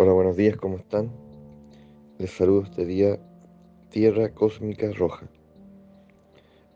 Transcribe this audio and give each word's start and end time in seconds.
Hola, 0.00 0.12
buenos 0.12 0.36
días, 0.36 0.56
¿cómo 0.56 0.76
están? 0.76 1.10
Les 2.18 2.30
saludo 2.30 2.62
este 2.62 2.84
día 2.84 3.18
Tierra 3.90 4.32
Cósmica 4.32 4.92
Roja, 4.92 5.26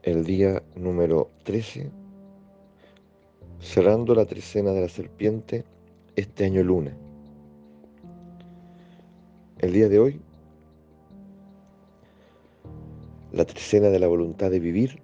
el 0.03 0.25
día 0.25 0.61
número 0.75 1.31
13, 1.45 1.89
cerrando 3.61 4.17
la 4.17 4.27
trecena 4.27 4.73
de 4.73 4.81
la 4.81 4.89
serpiente 4.89 5.65
este 6.17 6.47
año 6.47 6.65
luna. 6.65 6.97
El 9.61 9.73
día 9.73 9.89
de 9.89 10.01
hoy, 10.01 10.21
la 13.31 13.45
trecena 13.45 13.91
de 13.91 14.01
la 14.01 14.09
voluntad 14.09 14.51
de 14.51 14.59
vivir 14.59 15.01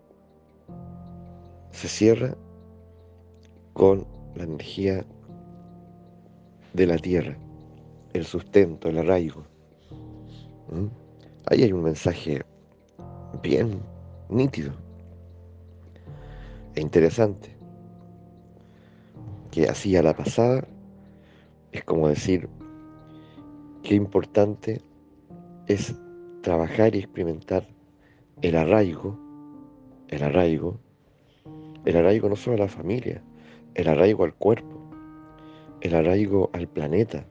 se 1.71 1.87
cierra 1.87 2.37
con 3.75 4.09
la 4.35 4.43
energía 4.43 5.07
de 6.73 6.87
la 6.89 6.98
Tierra 6.98 7.39
el 8.12 8.25
sustento, 8.25 8.89
el 8.89 8.98
arraigo. 8.98 9.45
¿Mm? 10.71 10.87
Ahí 11.47 11.62
hay 11.62 11.73
un 11.73 11.83
mensaje 11.83 12.45
bien 13.43 13.80
nítido 14.29 14.73
e 16.75 16.80
interesante, 16.80 17.57
que 19.51 19.69
así 19.69 19.97
a 19.97 20.02
la 20.02 20.15
pasada 20.15 20.66
es 21.73 21.85
como 21.85 22.09
decir 22.09 22.49
qué 23.83 23.95
importante 23.95 24.83
es 25.66 25.95
trabajar 26.43 26.95
y 26.95 26.99
experimentar 26.99 27.66
el 28.43 28.57
arraigo, 28.57 29.19
el 30.09 30.23
arraigo, 30.23 30.79
el 31.85 31.97
arraigo 31.97 32.29
no 32.29 32.37
solo 32.37 32.57
a 32.57 32.61
la 32.61 32.69
familia, 32.69 33.23
el 33.75 33.88
arraigo 33.88 34.25
al 34.25 34.35
cuerpo, 34.35 34.91
el 35.80 35.95
arraigo 35.95 36.51
al 36.52 36.69
planeta, 36.69 37.27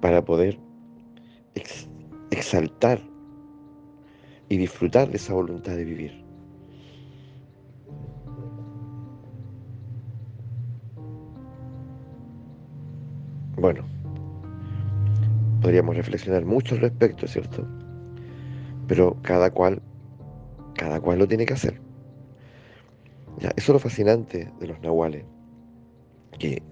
para 0.00 0.24
poder 0.24 0.58
exaltar 2.30 3.00
y 4.48 4.56
disfrutar 4.56 5.10
de 5.10 5.16
esa 5.16 5.34
voluntad 5.34 5.76
de 5.76 5.84
vivir. 5.84 6.24
Bueno, 13.56 13.84
podríamos 15.60 15.96
reflexionar 15.96 16.44
mucho 16.44 16.76
al 16.76 16.82
respecto, 16.82 17.26
¿cierto? 17.26 17.66
Pero 18.86 19.16
cada 19.22 19.50
cual, 19.50 19.82
cada 20.74 21.00
cual 21.00 21.18
lo 21.18 21.26
tiene 21.26 21.44
que 21.44 21.54
hacer. 21.54 21.80
Eso 23.40 23.52
es 23.56 23.68
lo 23.68 23.78
fascinante 23.78 24.50
de 24.60 24.66
los 24.66 24.80
nahuales, 24.80 25.24
que 26.38 26.62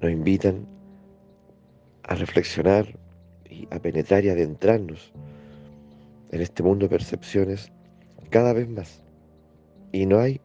nos 0.00 0.12
invitan 0.12 0.66
a 2.04 2.14
reflexionar 2.14 2.86
y 3.48 3.66
a 3.70 3.78
penetrar 3.78 4.24
y 4.24 4.30
adentrarnos 4.30 5.12
en 6.30 6.40
este 6.40 6.62
mundo 6.62 6.86
de 6.86 6.90
percepciones 6.90 7.70
cada 8.30 8.52
vez 8.52 8.68
más. 8.68 9.02
Y 9.92 10.06
no 10.06 10.18
hay 10.18 10.40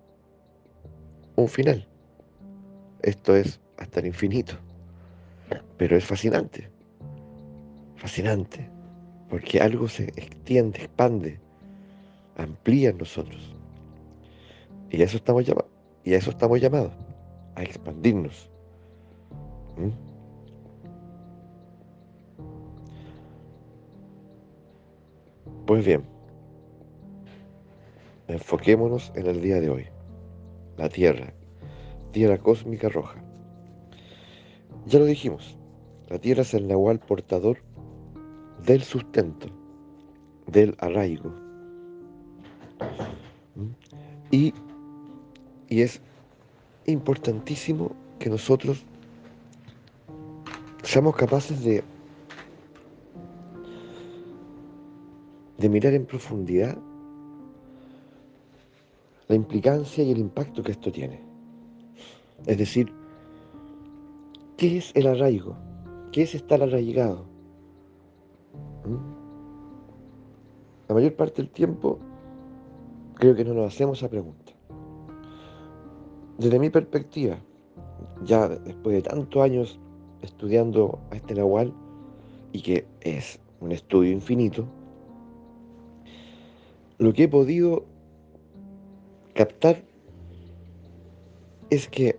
un 1.35 1.47
final. 1.47 1.87
Esto 3.01 3.35
es 3.35 3.59
hasta 3.77 4.01
el 4.01 4.07
infinito. 4.07 4.53
Pero 5.77 5.95
es 5.95 6.03
fascinante. 6.03 6.69
Fascinante. 7.95 8.69
Porque 9.29 9.59
algo 9.61 9.87
se 9.87 10.05
extiende, 10.05 10.79
expande, 10.79 11.39
amplía 12.37 12.89
en 12.89 12.97
nosotros. 12.97 13.55
Y 14.89 15.01
a 15.01 15.05
eso 15.05 15.17
estamos 15.17 15.45
llamados. 15.45 15.71
Y 16.03 16.13
a 16.13 16.17
eso 16.17 16.31
estamos 16.31 16.59
llamados. 16.59 16.93
A 17.55 17.63
expandirnos. 17.63 18.49
¿Mm? 19.77 20.06
Pues 25.67 25.85
bien, 25.85 26.01
enfoquémonos 28.29 29.11
en 29.15 29.27
el 29.27 29.41
día 29.41 29.59
de 29.59 29.69
hoy. 29.69 29.85
La 30.77 30.87
Tierra, 30.87 31.33
Tierra 32.13 32.37
cósmica 32.37 32.87
roja. 32.87 33.21
Ya 34.85 34.99
lo 34.99 35.03
dijimos, 35.03 35.57
la 36.07 36.19
Tierra 36.19 36.43
es 36.43 36.53
el 36.53 36.69
nahual 36.69 36.99
portador 36.99 37.57
del 38.65 38.81
sustento, 38.81 39.47
del 40.45 40.73
arraigo. 40.79 41.33
Y, 44.31 44.53
y 45.67 45.81
es 45.81 45.99
importantísimo 46.85 47.91
que 48.19 48.29
nosotros 48.29 48.85
seamos 50.83 51.17
capaces 51.17 51.61
de 51.61 51.83
de 55.57 55.69
mirar 55.69 55.93
en 55.93 56.05
profundidad 56.05 56.77
la 59.27 59.35
implicancia 59.35 60.03
y 60.03 60.11
el 60.11 60.19
impacto 60.19 60.63
que 60.63 60.71
esto 60.71 60.91
tiene. 60.91 61.19
Es 62.45 62.57
decir, 62.57 62.93
¿qué 64.55 64.77
es 64.77 64.91
el 64.95 65.07
arraigo? 65.07 65.55
¿Qué 66.11 66.23
es 66.23 66.35
estar 66.35 66.61
arraigado? 66.61 67.25
¿Mm? 68.85 69.27
La 70.87 70.95
mayor 70.95 71.15
parte 71.15 71.41
del 71.41 71.51
tiempo 71.51 71.99
creo 73.15 73.35
que 73.35 73.43
no 73.43 73.53
nos 73.53 73.73
hacemos 73.73 73.97
esa 73.97 74.09
pregunta. 74.09 74.53
Desde 76.37 76.59
mi 76.59 76.69
perspectiva, 76.69 77.37
ya 78.23 78.47
después 78.47 78.95
de 78.95 79.01
tantos 79.01 79.41
años 79.41 79.79
estudiando 80.21 80.99
a 81.11 81.15
este 81.15 81.33
Nahual, 81.33 81.73
y 82.53 82.61
que 82.61 82.85
es 83.01 83.39
un 83.59 83.71
estudio 83.71 84.11
infinito, 84.11 84.65
lo 86.99 87.13
que 87.13 87.23
he 87.23 87.27
podido 87.27 87.85
captar 89.33 89.83
es 91.69 91.87
que 91.87 92.17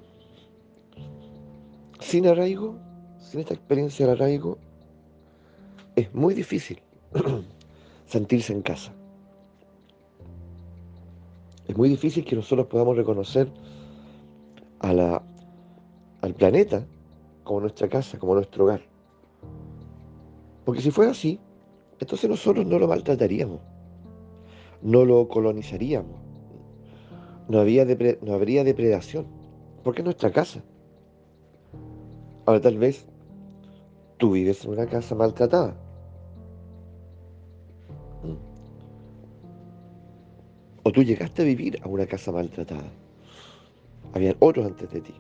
sin 2.01 2.27
arraigo, 2.27 2.79
sin 3.19 3.41
esta 3.41 3.55
experiencia 3.55 4.07
de 4.07 4.13
arraigo, 4.13 4.59
es 5.97 6.15
muy 6.15 6.35
difícil 6.35 6.81
sentirse 8.07 8.53
en 8.53 8.63
casa. 8.63 8.93
Es 11.67 11.77
muy 11.77 11.89
difícil 11.89 12.25
que 12.25 12.37
nosotros 12.37 12.69
podamos 12.69 12.97
reconocer 12.97 13.49
al 14.79 16.35
planeta 16.37 16.87
como 17.43 17.61
nuestra 17.61 17.89
casa, 17.89 18.19
como 18.19 18.35
nuestro 18.35 18.65
hogar. 18.65 18.81
Porque 20.65 20.81
si 20.81 20.91
fuera 20.91 21.11
así, 21.11 21.41
entonces 21.99 22.31
nosotros 22.31 22.65
no 22.65 22.79
lo 22.79 22.87
maltrataríamos 22.87 23.61
no 24.83 25.05
lo 25.05 25.29
colonizaríamos. 25.29 26.17
No, 27.49 27.65
no 27.65 28.33
habría 28.35 28.65
depredación, 28.65 29.27
porque 29.83 30.03
es 30.03 30.05
nuestra 30.05 30.31
casa. 30.31 30.63
Ahora 32.47 32.61
tal 32.61 32.79
vez 32.79 33.07
tú 34.19 34.33
vives 34.33 34.65
en 34.65 34.73
una 34.73 34.87
casa 34.87 35.15
maltratada. 35.15 35.75
¿Mm? 38.23 38.37
O 40.83 40.93
tú 40.93 41.03
llegaste 41.03 41.43
a 41.43 41.45
vivir 41.45 41.79
a 41.83 41.89
una 41.89 42.07
casa 42.07 42.33
maltratada. 42.33 42.91
Habían 44.13 44.37
otros 44.41 44.67
antes 44.67 44.91
de 44.91 45.01
ti, 45.01 45.15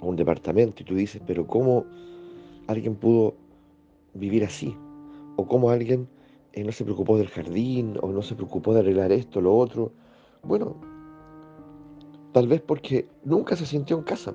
un 0.00 0.16
departamento, 0.16 0.82
y 0.82 0.86
tú 0.86 0.94
dices, 0.94 1.22
pero 1.26 1.46
¿cómo 1.46 1.84
alguien 2.66 2.96
pudo 2.96 3.34
vivir 4.14 4.44
así? 4.44 4.74
¿O 5.36 5.46
cómo 5.46 5.70
alguien 5.70 6.08
no 6.64 6.72
se 6.72 6.84
preocupó 6.84 7.18
del 7.18 7.28
jardín 7.28 7.98
o 8.00 8.08
no 8.08 8.22
se 8.22 8.34
preocupó 8.34 8.72
de 8.72 8.80
arreglar 8.80 9.12
esto, 9.12 9.40
lo 9.40 9.54
otro. 9.56 9.92
Bueno, 10.42 10.76
tal 12.32 12.48
vez 12.48 12.62
porque 12.62 13.08
nunca 13.24 13.56
se 13.56 13.66
sintió 13.66 13.98
en 13.98 14.04
casa. 14.04 14.32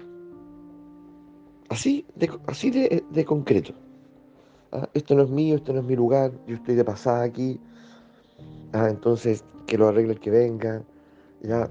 Así 1.69 2.05
de, 2.15 2.29
así 2.47 2.69
de, 2.69 3.25
concreto. 3.25 3.73
Ah, 4.71 4.87
esto 4.93 5.15
no 5.15 5.23
es 5.23 5.29
mío, 5.29 5.55
esto 5.55 5.73
no 5.73 5.79
es 5.79 5.85
mi 5.85 5.95
lugar, 5.95 6.31
yo 6.45 6.55
estoy 6.55 6.75
de 6.75 6.83
pasada 6.83 7.23
aquí. 7.23 7.59
Ah, 8.73 8.87
entonces, 8.89 9.43
que 9.65 9.77
lo 9.77 9.87
arregle 9.87 10.13
el 10.13 10.19
que 10.19 10.29
venga, 10.29 10.83
ya, 11.41 11.69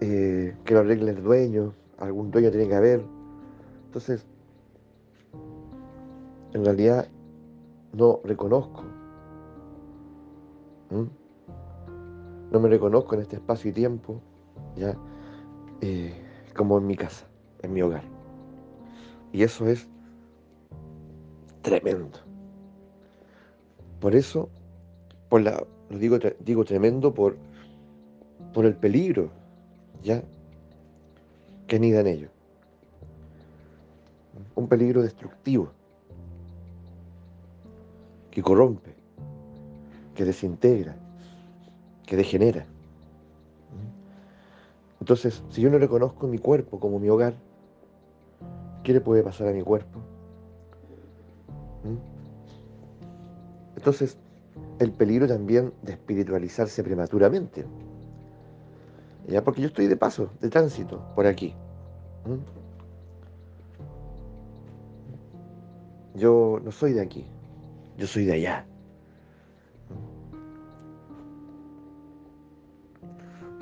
eh, 0.00 0.56
que 0.64 0.74
lo 0.74 0.80
arregle 0.80 1.10
el 1.10 1.22
dueño, 1.22 1.74
algún 1.98 2.30
dueño 2.30 2.50
tiene 2.50 2.68
que 2.68 2.74
haber. 2.74 3.04
Entonces, 3.86 4.24
en 6.54 6.64
realidad 6.64 7.08
no 7.92 8.20
reconozco 8.24 8.84
¿Mm? 10.92 12.52
No 12.52 12.60
me 12.60 12.68
reconozco 12.68 13.14
en 13.14 13.22
este 13.22 13.36
espacio 13.36 13.70
y 13.70 13.72
tiempo, 13.72 14.20
ya, 14.76 14.94
eh, 15.80 16.12
como 16.54 16.76
en 16.76 16.86
mi 16.86 16.96
casa, 16.96 17.26
en 17.62 17.72
mi 17.72 17.80
hogar. 17.80 18.04
Y 19.32 19.42
eso 19.42 19.66
es 19.66 19.88
tremendo. 21.62 22.18
Por 24.00 24.14
eso, 24.14 24.50
por 25.30 25.40
la, 25.40 25.64
lo 25.88 25.98
digo, 25.98 26.18
digo 26.40 26.64
tremendo 26.64 27.14
por, 27.14 27.36
por 28.52 28.66
el 28.66 28.76
peligro, 28.76 29.30
¿ya? 30.02 30.22
que 31.66 31.76
anida 31.76 32.00
en 32.00 32.06
ellos. 32.06 32.30
Un 34.54 34.68
peligro 34.68 35.00
destructivo 35.00 35.70
que 38.30 38.42
corrompe, 38.42 39.01
que 40.22 40.26
desintegra, 40.26 40.94
que 42.06 42.14
degenera. 42.16 42.64
Entonces, 45.00 45.42
si 45.50 45.60
yo 45.60 45.68
no 45.68 45.78
reconozco 45.78 46.28
mi 46.28 46.38
cuerpo 46.38 46.78
como 46.78 47.00
mi 47.00 47.08
hogar, 47.08 47.34
¿qué 48.84 48.92
le 48.92 49.00
puede 49.00 49.24
pasar 49.24 49.48
a 49.48 49.52
mi 49.52 49.62
cuerpo? 49.62 49.98
Entonces, 53.74 54.16
el 54.78 54.92
peligro 54.92 55.26
también 55.26 55.72
de 55.82 55.94
espiritualizarse 55.94 56.84
prematuramente. 56.84 57.64
¿Ya? 59.26 59.42
Porque 59.42 59.60
yo 59.60 59.66
estoy 59.66 59.88
de 59.88 59.96
paso, 59.96 60.30
de 60.40 60.50
tránsito, 60.50 61.02
por 61.16 61.26
aquí. 61.26 61.52
Yo 66.14 66.60
no 66.62 66.70
soy 66.70 66.92
de 66.92 67.00
aquí, 67.00 67.26
yo 67.98 68.06
soy 68.06 68.24
de 68.24 68.34
allá. 68.34 68.66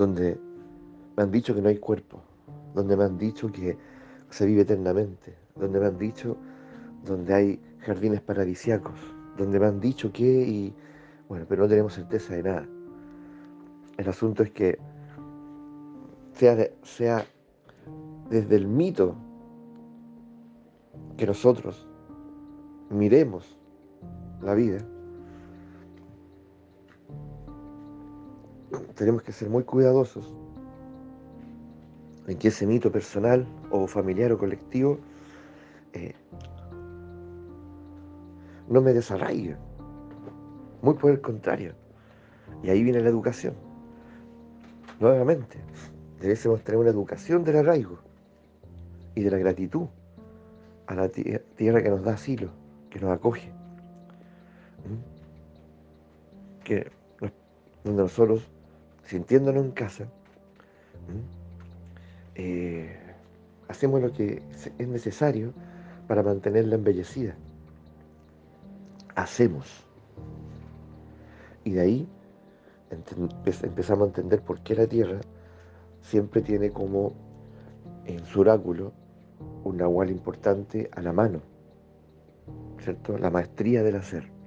Donde 0.00 0.40
me 1.14 1.24
han 1.24 1.30
dicho 1.30 1.54
que 1.54 1.60
no 1.60 1.68
hay 1.68 1.76
cuerpo, 1.76 2.22
donde 2.74 2.96
me 2.96 3.04
han 3.04 3.18
dicho 3.18 3.52
que 3.52 3.76
se 4.30 4.46
vive 4.46 4.62
eternamente, 4.62 5.36
donde 5.54 5.78
me 5.78 5.88
han 5.88 5.98
dicho 5.98 6.38
donde 7.04 7.34
hay 7.34 7.60
jardines 7.80 8.22
paradisiacos, 8.22 8.98
donde 9.36 9.60
me 9.60 9.66
han 9.66 9.78
dicho 9.78 10.10
que 10.10 10.24
y 10.24 10.74
bueno, 11.28 11.44
pero 11.46 11.64
no 11.64 11.68
tenemos 11.68 11.92
certeza 11.92 12.34
de 12.34 12.42
nada. 12.42 12.66
El 13.98 14.08
asunto 14.08 14.42
es 14.42 14.50
que 14.52 14.78
sea, 16.32 16.56
sea 16.82 17.26
desde 18.30 18.56
el 18.56 18.68
mito 18.68 19.16
que 21.18 21.26
nosotros 21.26 21.86
miremos 22.88 23.54
la 24.40 24.54
vida, 24.54 24.78
tenemos 28.94 29.22
que 29.22 29.32
ser 29.32 29.48
muy 29.48 29.64
cuidadosos 29.64 30.32
en 32.26 32.38
que 32.38 32.48
ese 32.48 32.66
mito 32.66 32.92
personal 32.92 33.46
o 33.70 33.86
familiar 33.86 34.32
o 34.32 34.38
colectivo 34.38 34.98
eh, 35.92 36.14
no 38.68 38.80
me 38.80 38.92
desarraigue. 38.92 39.56
Muy 40.82 40.94
por 40.94 41.10
el 41.10 41.20
contrario. 41.20 41.74
Y 42.62 42.70
ahí 42.70 42.82
viene 42.82 43.00
la 43.00 43.08
educación. 43.08 43.54
Nuevamente, 45.00 45.58
debemos 46.20 46.62
tener 46.62 46.78
una 46.80 46.90
educación 46.90 47.42
del 47.42 47.56
arraigo 47.56 47.98
y 49.14 49.22
de 49.22 49.30
la 49.30 49.38
gratitud 49.38 49.86
a 50.86 50.94
la 50.94 51.08
tierra 51.08 51.82
que 51.82 51.90
nos 51.90 52.02
da 52.02 52.14
asilo, 52.14 52.50
que 52.90 53.00
nos 53.00 53.10
acoge. 53.10 53.50
Que 56.64 56.90
donde 57.84 58.02
nosotros, 58.02 58.46
sintiéndonos 59.10 59.64
en 59.64 59.72
casa, 59.72 60.04
eh, 62.36 62.96
hacemos 63.66 64.00
lo 64.00 64.12
que 64.12 64.40
es 64.78 64.86
necesario 64.86 65.52
para 66.06 66.22
mantenerla 66.22 66.76
embellecida. 66.76 67.34
Hacemos. 69.16 69.66
Y 71.64 71.72
de 71.72 71.80
ahí 71.80 72.08
empezamos 73.62 74.04
a 74.04 74.06
entender 74.10 74.42
por 74.42 74.60
qué 74.60 74.76
la 74.76 74.86
Tierra 74.86 75.20
siempre 76.02 76.40
tiene 76.40 76.70
como 76.70 77.12
en 78.06 78.24
su 78.26 78.42
oráculo 78.42 78.92
un 79.64 79.76
nahual 79.76 80.10
importante 80.10 80.88
a 80.92 81.02
la 81.02 81.12
mano, 81.12 81.40
¿cierto? 82.78 83.18
La 83.18 83.30
maestría 83.30 83.82
del 83.82 83.96
hacer. 83.96 84.39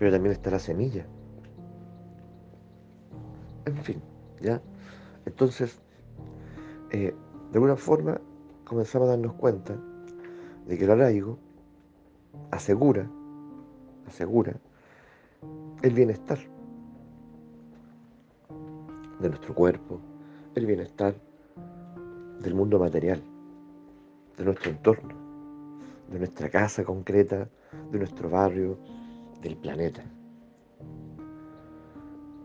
Pero 0.00 0.12
también 0.12 0.32
está 0.32 0.50
la 0.50 0.58
semilla. 0.58 1.04
En 3.66 3.76
fin, 3.76 4.00
¿ya? 4.40 4.62
Entonces, 5.26 5.78
eh, 6.90 7.14
de 7.50 7.54
alguna 7.54 7.76
forma 7.76 8.18
comenzamos 8.64 9.08
a 9.08 9.10
darnos 9.10 9.34
cuenta 9.34 9.76
de 10.66 10.78
que 10.78 10.84
el 10.84 10.90
arraigo 10.90 11.38
asegura, 12.50 13.10
asegura 14.06 14.54
el 15.82 15.92
bienestar 15.92 16.38
de 19.20 19.28
nuestro 19.28 19.54
cuerpo, 19.54 20.00
el 20.54 20.64
bienestar 20.64 21.14
del 22.40 22.54
mundo 22.54 22.78
material, 22.78 23.22
de 24.38 24.44
nuestro 24.46 24.70
entorno, 24.70 25.14
de 26.10 26.18
nuestra 26.20 26.48
casa 26.48 26.84
concreta, 26.84 27.50
de 27.92 27.98
nuestro 27.98 28.30
barrio, 28.30 28.78
del 29.42 29.56
planeta. 29.56 30.02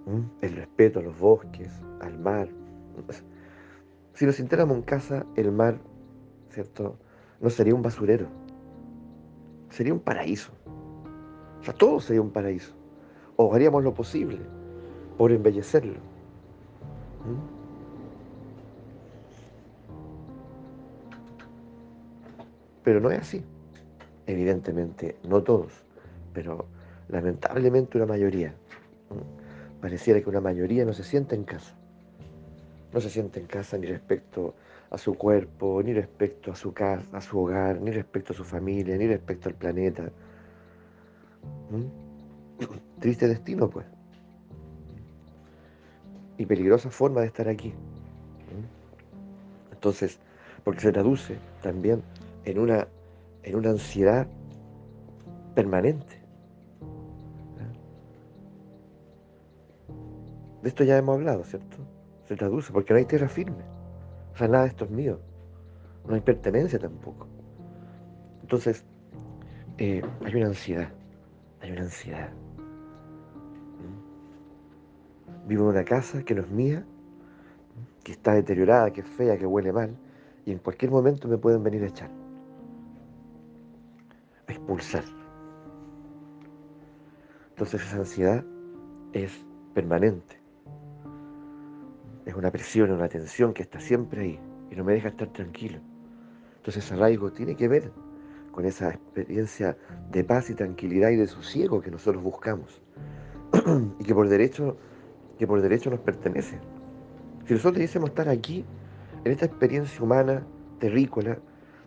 ¿Mm? 0.05 0.21
El 0.41 0.55
respeto 0.55 0.99
a 0.99 1.03
los 1.03 1.17
bosques, 1.17 1.71
al 2.01 2.17
mar. 2.19 2.47
Si 4.13 4.25
nos 4.25 4.35
sintiéramos 4.35 4.77
en 4.77 4.83
casa, 4.83 5.25
el 5.35 5.51
mar, 5.51 5.79
¿cierto? 6.49 6.97
No 7.41 7.49
sería 7.49 7.75
un 7.75 7.81
basurero, 7.81 8.27
sería 9.69 9.93
un 9.93 9.99
paraíso. 9.99 10.51
O 11.59 11.63
sea, 11.63 11.73
todo 11.73 11.99
sería 11.99 12.21
un 12.21 12.31
paraíso. 12.31 12.73
O 13.35 13.53
haríamos 13.53 13.83
lo 13.83 13.93
posible 13.93 14.39
por 15.17 15.31
embellecerlo. 15.31 15.99
¿Mm? 17.25 17.55
Pero 22.83 22.99
no 23.01 23.09
es 23.09 23.19
así. 23.19 23.43
Evidentemente, 24.27 25.17
no 25.27 25.43
todos, 25.43 25.73
pero 26.33 26.65
lamentablemente 27.09 27.97
una 27.97 28.07
mayoría. 28.07 28.53
Pareciera 29.81 30.21
que 30.21 30.29
una 30.29 30.41
mayoría 30.41 30.85
no 30.85 30.93
se 30.93 31.03
siente 31.03 31.35
en 31.35 31.43
casa. 31.43 31.75
No 32.93 33.01
se 33.01 33.09
siente 33.09 33.39
en 33.39 33.47
casa 33.47 33.77
ni 33.77 33.87
respecto 33.87 34.55
a 34.89 34.97
su 34.97 35.15
cuerpo, 35.15 35.81
ni 35.83 35.93
respecto 35.93 36.51
a 36.51 36.55
su 36.55 36.73
casa, 36.73 37.05
a 37.17 37.21
su 37.21 37.39
hogar, 37.39 37.81
ni 37.81 37.91
respecto 37.91 38.33
a 38.33 38.35
su 38.35 38.43
familia, 38.43 38.97
ni 38.97 39.07
respecto 39.07 39.49
al 39.49 39.55
planeta. 39.55 40.09
Triste 42.99 43.27
destino, 43.27 43.69
pues. 43.69 43.85
Y 46.37 46.45
peligrosa 46.45 46.89
forma 46.89 47.21
de 47.21 47.27
estar 47.27 47.47
aquí. 47.47 47.73
Entonces, 49.71 50.19
porque 50.63 50.81
se 50.81 50.91
traduce 50.91 51.37
también 51.61 52.01
en 52.43 52.59
una, 52.59 52.87
en 53.43 53.55
una 53.55 53.69
ansiedad 53.69 54.27
permanente. 55.53 56.24
De 60.65 60.69
esto 60.69 60.83
ya 60.83 60.97
hemos 60.97 61.17
hablado, 61.17 61.43
¿cierto? 61.43 61.77
Se 62.27 62.35
traduce, 62.35 62.73
porque 62.73 62.91
no 62.91 62.97
hay 62.97 63.05
tierra 63.05 63.29
firme. 63.29 63.63
O 64.33 64.37
sea, 64.37 64.47
nada 64.47 64.63
de 64.63 64.69
esto 64.69 64.85
es 64.85 64.89
mío. 64.89 65.19
No 66.07 66.15
hay 66.15 66.21
pertenencia 66.21 66.79
tampoco. 66.79 67.27
Entonces, 68.41 68.83
eh, 69.77 70.01
hay 70.23 70.35
una 70.35 70.47
ansiedad. 70.47 70.89
Hay 71.61 71.71
una 71.71 71.81
ansiedad. 71.81 72.31
¿Mm? 73.77 75.47
Vivo 75.47 75.65
en 75.65 75.69
una 75.69 75.85
casa 75.85 76.23
que 76.23 76.33
no 76.33 76.41
es 76.41 76.49
mía, 76.49 76.83
que 78.03 78.13
está 78.13 78.33
deteriorada, 78.33 78.91
que 78.91 79.01
es 79.01 79.07
fea, 79.07 79.37
que 79.37 79.45
huele 79.45 79.71
mal, 79.71 79.95
y 80.47 80.51
en 80.51 80.57
cualquier 80.57 80.89
momento 80.89 81.27
me 81.27 81.37
pueden 81.37 81.61
venir 81.61 81.83
a 81.83 81.87
echar, 81.89 82.09
a 84.47 84.51
expulsar. 84.51 85.03
Entonces 87.49 87.83
esa 87.83 87.97
ansiedad 87.97 88.43
es 89.13 89.45
permanente 89.75 90.34
es 92.25 92.33
una 92.35 92.51
presión, 92.51 92.91
una 92.91 93.07
tensión 93.07 93.53
que 93.53 93.63
está 93.63 93.79
siempre 93.79 94.21
ahí 94.21 94.39
y 94.71 94.75
no 94.75 94.83
me 94.83 94.93
deja 94.93 95.09
estar 95.09 95.31
tranquilo. 95.31 95.79
Entonces 96.57 96.91
arraigo 96.91 97.31
tiene 97.31 97.55
que 97.55 97.67
ver 97.67 97.91
con 98.51 98.65
esa 98.65 98.89
experiencia 98.89 99.77
de 100.11 100.23
paz 100.23 100.49
y 100.49 100.55
tranquilidad 100.55 101.09
y 101.09 101.17
de 101.17 101.27
sosiego 101.27 101.81
que 101.81 101.91
nosotros 101.91 102.23
buscamos 102.23 102.81
y 103.99 104.03
que 104.03 104.15
por 104.15 104.27
derecho, 104.27 104.77
que 105.37 105.45
por 105.45 105.61
derecho 105.61 105.89
nos 105.89 105.99
pertenece. 105.99 106.59
Si 107.45 107.53
nosotros 107.53 107.81
quisiéramos 107.81 108.09
estar 108.09 108.29
aquí, 108.29 108.65
en 109.23 109.31
esta 109.31 109.45
experiencia 109.45 110.01
humana, 110.01 110.45
terrícola, 110.79 111.37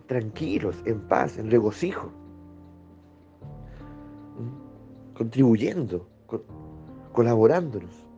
tranquilos, 0.07 0.81
en 0.85 0.99
paz, 1.01 1.37
en 1.37 1.49
regocijo, 1.51 2.11
contribuyendo, 5.13 6.07
colaborándonos, 7.11 8.08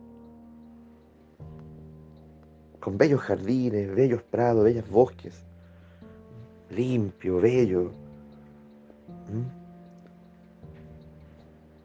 con 2.82 2.98
bellos 2.98 3.20
jardines, 3.20 3.94
bellos 3.94 4.22
prados, 4.24 4.64
bellos 4.64 4.90
bosques, 4.90 5.44
limpio, 6.68 7.40
bello. 7.40 7.92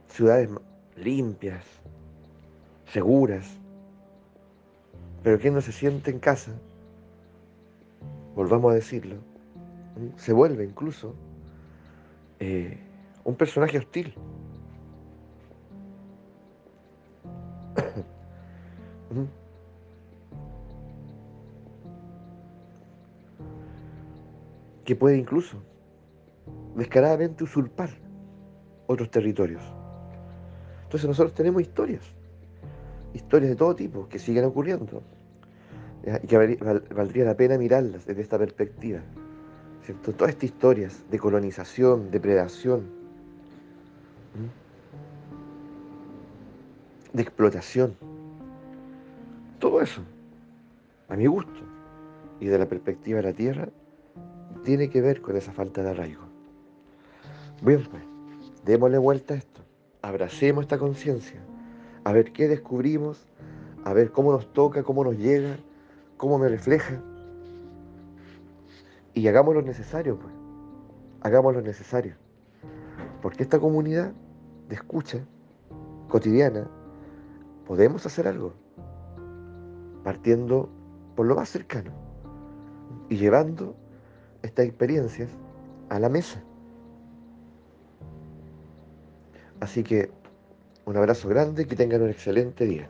Ciudades 0.09 0.49
limpias, 0.95 1.63
seguras. 2.91 3.45
Pero 5.21 5.39
quien 5.39 5.53
no 5.53 5.61
se 5.61 5.71
siente 5.71 6.09
en 6.09 6.17
casa, 6.17 6.51
volvamos 8.35 8.71
a 8.71 8.75
decirlo, 8.75 9.17
se 10.15 10.33
vuelve 10.33 10.63
incluso 10.63 11.13
eh, 12.39 12.79
un 13.23 13.35
personaje 13.35 13.77
hostil. 13.77 14.15
que 24.87 24.95
puede 24.95 25.17
incluso 25.17 25.57
descaradamente 26.77 27.43
usurpar 27.43 27.89
otros 28.87 29.11
territorios. 29.11 29.61
Entonces 30.83 31.05
nosotros 31.09 31.33
tenemos 31.33 31.61
historias, 31.61 32.03
historias 33.13 33.49
de 33.49 33.57
todo 33.57 33.75
tipo 33.75 34.07
que 34.07 34.17
siguen 34.17 34.45
ocurriendo 34.45 35.03
y 36.23 36.25
que 36.25 36.37
valdría 36.95 37.25
la 37.25 37.35
pena 37.35 37.57
mirarlas 37.57 38.05
desde 38.05 38.21
esta 38.21 38.37
perspectiva. 38.39 39.01
¿cierto? 39.83 40.13
Todas 40.13 40.29
estas 40.29 40.45
historias 40.45 41.03
de 41.11 41.19
colonización, 41.19 42.09
depredación, 42.09 42.87
de 47.11 47.21
explotación, 47.21 47.93
todo 49.59 49.81
eso, 49.81 50.01
a 51.09 51.17
mi 51.17 51.25
gusto 51.25 51.59
y 52.39 52.45
de 52.45 52.57
la 52.57 52.67
perspectiva 52.67 53.17
de 53.17 53.23
la 53.23 53.33
tierra, 53.33 53.67
tiene 54.67 54.89
que 54.89 54.99
ver 54.99 55.21
con 55.21 55.37
esa 55.37 55.53
falta 55.53 55.81
de 55.81 55.91
arraigo. 55.91 56.23
Bien, 57.61 57.87
pues, 57.89 58.03
démosle 58.65 58.97
vuelta 58.97 59.33
a 59.33 59.37
esto, 59.37 59.61
abracemos 60.01 60.63
esta 60.65 60.77
conciencia, 60.77 61.39
a 62.03 62.11
ver 62.11 62.33
qué 62.33 62.49
descubrimos, 62.49 63.25
a 63.85 63.93
ver 63.93 64.11
cómo 64.11 64.33
nos 64.33 64.51
toca, 64.51 64.83
cómo 64.83 65.05
nos 65.05 65.17
llega, 65.17 65.55
cómo 66.17 66.37
me 66.37 66.49
refleja. 66.49 67.01
Y 69.13 69.25
hagamos 69.29 69.55
lo 69.55 69.61
necesario, 69.61 70.19
pues, 70.19 70.33
hagamos 71.21 71.55
lo 71.55 71.61
necesario. 71.61 72.15
Porque 73.21 73.43
esta 73.43 73.59
comunidad 73.59 74.11
de 74.67 74.75
escucha 74.75 75.19
cotidiana, 76.09 76.69
podemos 77.65 78.05
hacer 78.05 78.27
algo, 78.27 78.51
partiendo 80.03 80.67
por 81.15 81.25
lo 81.25 81.35
más 81.35 81.47
cercano 81.47 81.91
y 83.07 83.15
llevando 83.15 83.77
estas 84.41 84.65
experiencias 84.65 85.29
a 85.89 85.99
la 85.99 86.09
mesa. 86.09 86.41
Así 89.59 89.83
que 89.83 90.09
un 90.85 90.95
abrazo 90.95 91.27
grande, 91.27 91.65
que 91.65 91.75
tengan 91.75 92.01
un 92.01 92.09
excelente 92.09 92.65
día. 92.65 92.89